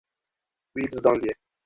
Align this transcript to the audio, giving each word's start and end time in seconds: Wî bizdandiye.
Wî 0.75 0.81
bizdandiye. 0.89 1.33